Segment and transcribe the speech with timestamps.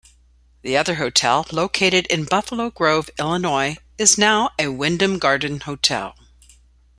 [0.63, 6.15] The other hotel, located in Buffalo Grove, Illinois is now a Wyndham Garden Hotel.